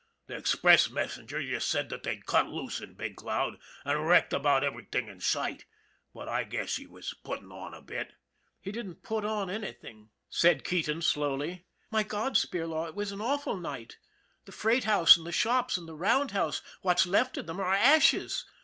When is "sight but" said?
5.19-6.27